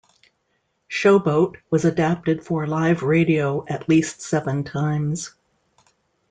"Show 0.87 1.19
Boat" 1.19 1.59
was 1.69 1.85
adapted 1.85 2.43
for 2.43 2.65
live 2.65 3.03
radio 3.03 3.63
at 3.67 3.87
least 3.87 4.19
seven 4.19 4.63
times. 4.63 5.35